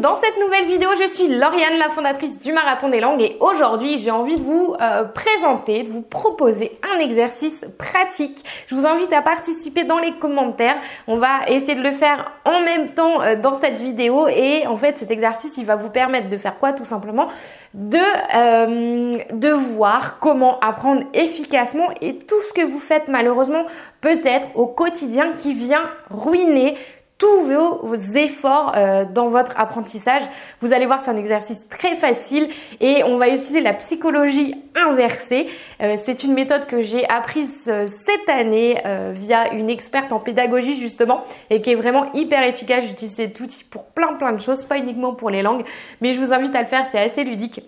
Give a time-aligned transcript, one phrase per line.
[0.00, 0.88] dans cette nouvelle vidéo.
[1.00, 4.74] Je suis Lauriane, la fondatrice du Marathon des Langues et aujourd'hui j'ai envie de vous
[4.80, 8.44] euh, présenter, de vous proposer un exercice pratique.
[8.68, 10.76] Je vous invite à participer dans les commentaires.
[11.06, 14.76] On va essayer de le faire en même temps euh, dans cette vidéo et en
[14.76, 17.28] fait cet exercice il va vous permettre de faire quoi tout simplement?
[17.74, 23.64] De, euh, de voir comment apprendre efficacement et tout ce que vous faites malheureusement
[24.00, 26.76] peut-être au quotidien qui vient ruiner
[27.18, 30.22] tous vos, efforts euh, dans votre apprentissage.
[30.60, 32.48] Vous allez voir, c'est un exercice très facile
[32.80, 35.48] et on va utiliser la psychologie inversée.
[35.82, 38.80] Euh, c'est une méthode que j'ai apprise euh, cette année
[39.12, 42.84] via une experte en pédagogie justement et qui est vraiment hyper efficace.
[42.86, 45.64] J'utilise cet outil pour plein plein de choses, pas uniquement pour les langues,
[46.00, 47.62] mais je vous invite à le faire, c'est assez ludique.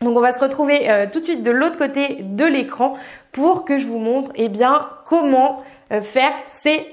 [0.00, 2.94] Donc on va se retrouver tout de suite de l'autre côté de l'écran
[3.32, 6.84] pour que je vous montre eh bien comment faire ces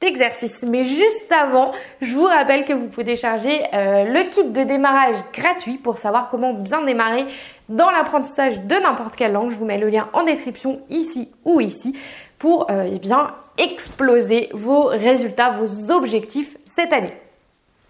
[0.00, 0.64] d'exercice.
[0.68, 5.16] Mais juste avant, je vous rappelle que vous pouvez télécharger euh, le kit de démarrage
[5.32, 7.26] gratuit pour savoir comment bien démarrer
[7.68, 9.50] dans l'apprentissage de n'importe quelle langue.
[9.50, 11.96] Je vous mets le lien en description ici ou ici
[12.38, 17.14] pour euh, eh bien exploser vos résultats, vos objectifs cette année.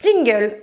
[0.00, 0.56] Jingle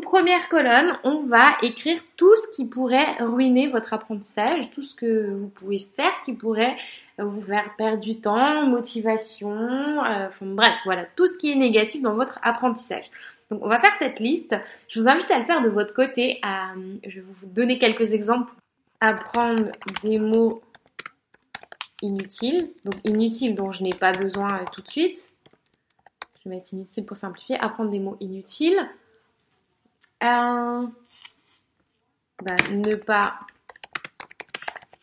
[0.00, 5.30] première colonne, on va écrire tout ce qui pourrait ruiner votre apprentissage, tout ce que
[5.30, 6.76] vous pouvez faire qui pourrait
[7.18, 9.50] vous faire perdre du temps, motivation,
[10.04, 13.10] euh, bref, voilà, tout ce qui est négatif dans votre apprentissage.
[13.50, 14.56] Donc, on va faire cette liste.
[14.88, 16.40] Je vous invite à le faire de votre côté.
[17.04, 18.52] je vais vous donner quelques exemples.
[19.00, 19.64] Apprendre
[20.02, 20.62] des mots
[22.00, 22.70] inutiles.
[22.84, 25.34] Donc, inutiles dont je n'ai pas besoin euh, tout de suite.
[26.42, 27.58] Je vais mettre inutile pour simplifier.
[27.58, 28.78] Apprendre des mots inutiles.
[30.24, 30.92] Un,
[32.40, 33.40] bah, ne pas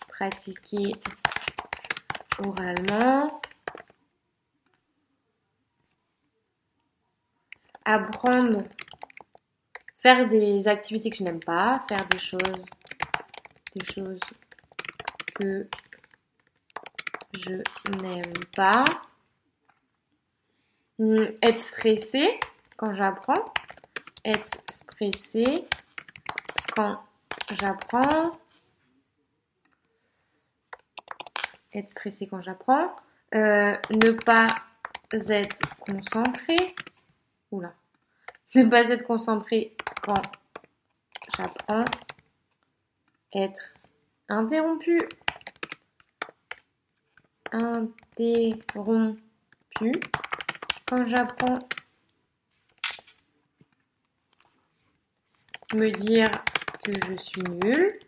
[0.08, 0.94] pratiquer
[2.38, 3.42] oralement.
[7.84, 8.64] Apprendre,
[9.98, 12.66] faire des activités que je n'aime pas, faire des choses,
[13.76, 14.20] des choses
[15.36, 15.68] que
[17.34, 17.62] je
[18.02, 18.86] n'aime pas.
[20.98, 22.40] Hum, être stressé
[22.78, 23.54] quand j'apprends
[24.26, 24.62] être
[26.76, 26.98] quand
[27.52, 28.38] j'apprends.
[31.74, 32.96] Être stressé quand j'apprends.
[33.34, 34.56] Euh, ne pas
[35.12, 36.76] être concentré.
[37.52, 37.74] Oula.
[38.56, 40.22] Ne pas être concentré quand
[41.38, 41.86] j'apprends.
[43.34, 43.64] Être
[44.28, 45.00] interrompu.
[47.52, 49.12] Interrompu
[50.86, 51.60] quand j'apprends
[55.76, 56.30] me dire
[56.84, 58.00] que je suis nulle.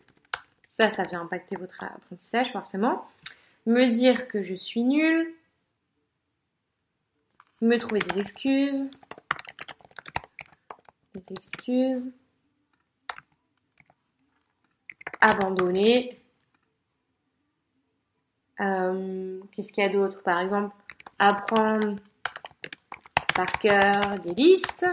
[0.66, 3.08] Ça, ça vient impacter votre apprentissage forcément.
[3.66, 5.34] Me dire que je suis nulle.
[7.62, 8.90] Me trouver des excuses.
[11.14, 12.12] Des excuses.
[15.20, 16.20] Abandonner.
[18.60, 20.22] Euh, qu'est-ce qu'il y a d'autre?
[20.24, 20.76] Par exemple,
[21.20, 21.98] apprendre
[23.36, 24.86] par cœur des listes.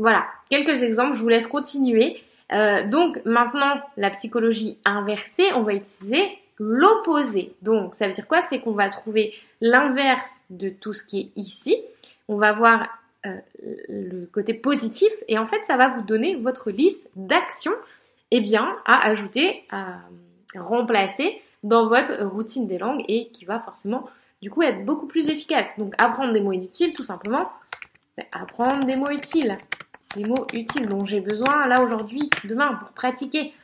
[0.00, 2.22] Voilà, quelques exemples, je vous laisse continuer.
[2.54, 7.52] Euh, donc maintenant, la psychologie inversée, on va utiliser l'opposé.
[7.60, 8.40] Donc ça veut dire quoi?
[8.40, 11.76] C'est qu'on va trouver l'inverse de tout ce qui est ici.
[12.28, 12.88] On va voir
[13.26, 13.36] euh,
[13.90, 17.74] le côté positif et en fait ça va vous donner votre liste d'actions
[18.30, 19.98] eh bien, à ajouter, à
[20.56, 24.08] remplacer dans votre routine des langues et qui va forcément
[24.40, 25.66] du coup être beaucoup plus efficace.
[25.76, 27.44] Donc apprendre des mots inutiles tout simplement.
[28.32, 29.52] Apprendre des mots utiles
[30.16, 33.54] des mots utiles dont j'ai besoin là aujourd'hui, demain pour pratiquer.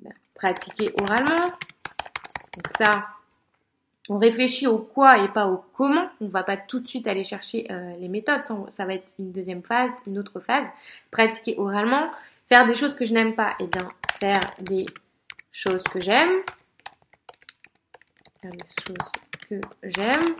[0.00, 1.46] Ben, pratiquer oralement.
[1.46, 3.06] Donc ça,
[4.08, 6.08] on réfléchit au quoi et pas au comment.
[6.20, 8.42] On va pas tout de suite aller chercher euh, les méthodes.
[8.68, 10.66] Ça va être une deuxième phase, une autre phase.
[11.10, 12.10] Pratiquer oralement.
[12.48, 13.50] Faire des choses que je n'aime pas.
[13.60, 13.88] Et eh bien,
[14.20, 14.86] faire des
[15.52, 16.30] choses que j'aime.
[18.42, 19.12] Faire des choses
[19.48, 20.34] que j'aime.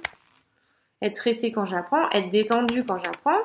[1.03, 2.09] Être stressé quand j'apprends.
[2.11, 3.41] Être détendu quand j'apprends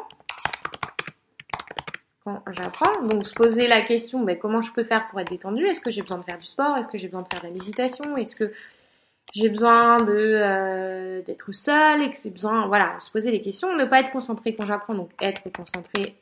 [2.23, 3.01] quand j'apprends.
[3.03, 5.91] Donc se poser la question, ben, comment je peux faire pour être détendu Est-ce que
[5.91, 6.77] j'ai besoin de faire du sport?
[6.77, 8.17] Est-ce que j'ai besoin de faire de la méditation?
[8.17, 8.53] Est-ce que
[9.33, 12.03] j'ai besoin euh, d'être seule?
[12.03, 14.95] Et que j'ai besoin, voilà, se poser des questions, ne pas être concentré quand j'apprends,
[14.95, 16.15] donc être concentré,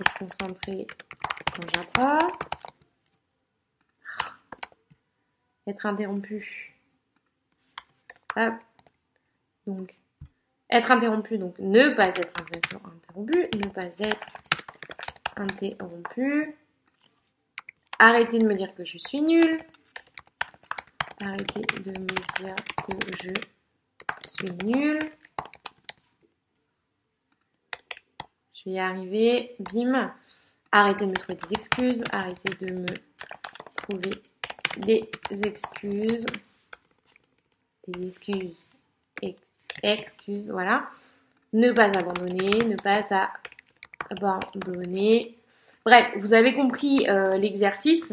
[0.00, 0.86] être concentré
[1.54, 2.18] quand j'apprends,
[5.66, 6.74] être interrompu,
[8.36, 8.54] hop,
[9.66, 9.94] donc
[10.68, 12.32] être interrompu, donc ne pas être
[12.92, 14.26] interrompu, ne pas être
[15.36, 16.54] interrompu.
[17.98, 19.56] Arrêtez de me dire que je suis nulle.
[21.24, 22.54] Arrêtez de me dire
[22.86, 23.32] que je
[24.36, 24.98] suis nulle.
[28.54, 29.56] Je vais y arriver.
[29.60, 30.12] Bim.
[30.72, 32.04] Arrêtez de me trouver des excuses.
[32.10, 32.86] Arrêtez de me
[33.76, 34.22] trouver
[34.78, 35.08] des
[35.44, 36.26] excuses.
[37.88, 38.56] Des excuses.
[39.82, 40.90] excuses, voilà.
[41.52, 42.64] Ne pas abandonner.
[42.64, 43.02] Ne pas
[44.10, 45.36] abandonner.
[45.84, 48.12] Bref, vous avez compris euh, l'exercice.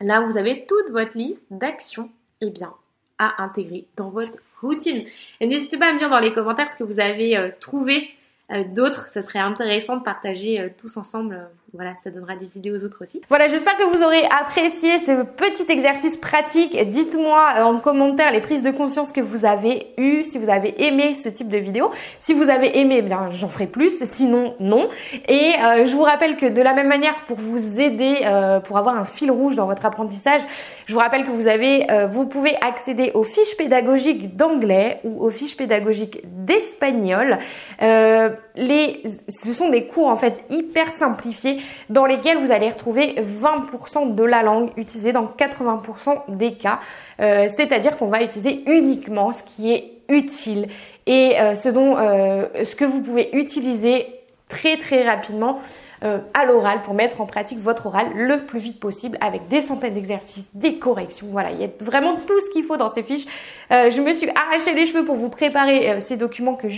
[0.00, 2.10] Là, vous avez toute votre liste d'actions
[2.40, 2.72] eh bien,
[3.18, 5.04] à intégrer dans votre routine.
[5.40, 8.10] Et n'hésitez pas à me dire dans les commentaires ce que vous avez euh, trouvé
[8.52, 9.08] euh, d'autres.
[9.08, 11.48] Ça serait intéressant de partager tous ensemble.
[11.68, 13.20] Euh, voilà, ça donnera des idées aux autres aussi.
[13.28, 16.76] Voilà, j'espère que vous aurez apprécié ce petit exercice pratique.
[16.90, 21.14] Dites-moi en commentaire les prises de conscience que vous avez eues, si vous avez aimé
[21.14, 21.90] ce type de vidéo.
[22.20, 24.88] Si vous avez aimé, eh bien j'en ferai plus, sinon non.
[25.28, 25.52] Et
[25.84, 28.16] je vous rappelle que de la même manière, pour vous aider,
[28.64, 30.42] pour avoir un fil rouge dans votre apprentissage,
[30.86, 35.30] je vous rappelle que vous avez, vous pouvez accéder aux fiches pédagogiques d'anglais ou aux
[35.30, 37.38] fiches pédagogiques d'espagnol.
[37.82, 41.57] Euh, les, ce sont des cours en fait hyper simplifiés
[41.90, 46.80] dans lesquels vous allez retrouver 20% de la langue utilisée dans 80% des cas.
[47.20, 50.68] Euh, c'est-à-dire qu'on va utiliser uniquement ce qui est utile
[51.06, 54.06] et euh, ce dont, ce que vous pouvez utiliser
[54.48, 55.60] très très rapidement
[56.04, 59.60] euh, à l'oral pour mettre en pratique votre oral le plus vite possible avec des
[59.60, 61.26] centaines d'exercices, des corrections.
[61.28, 63.26] Voilà, il y a vraiment tout ce qu'il faut dans ces fiches.
[63.72, 66.68] Euh, je me suis arraché les cheveux pour vous préparer euh, ces documents que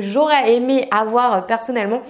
[0.00, 2.02] j'aurais aimé avoir personnellement.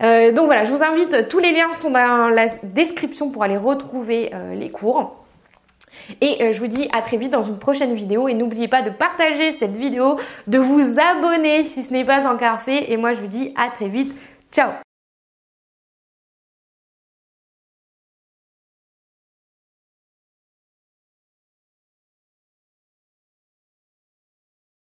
[0.00, 4.30] Donc voilà, je vous invite, tous les liens sont dans la description pour aller retrouver
[4.54, 5.24] les cours.
[6.20, 8.28] Et je vous dis à très vite dans une prochaine vidéo.
[8.28, 12.60] Et n'oubliez pas de partager cette vidéo, de vous abonner si ce n'est pas encore
[12.60, 12.90] fait.
[12.90, 14.14] Et moi, je vous dis à très vite.
[14.52, 14.70] Ciao